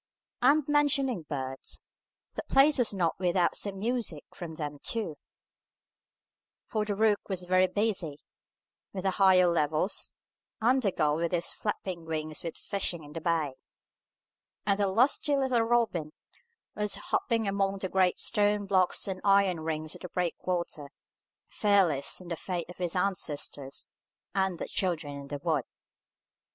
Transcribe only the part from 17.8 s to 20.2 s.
great stone blocks and iron rings of the